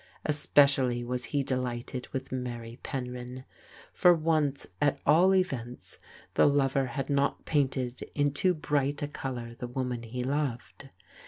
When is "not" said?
7.07-7.45